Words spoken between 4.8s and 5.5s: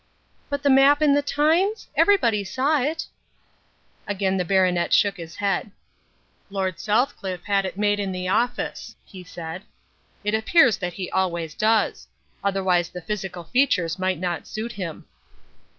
shook his